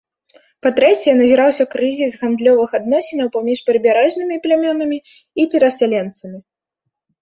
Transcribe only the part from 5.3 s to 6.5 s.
і перасяленцамі.